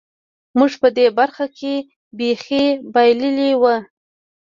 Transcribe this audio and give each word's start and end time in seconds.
موږ 0.57 0.71
په 0.81 0.87
دې 0.97 1.07
برخه 1.19 1.45
کې 1.57 1.73
بېخي 2.17 2.65
بایللې 2.93 3.51
وه. 3.61 3.75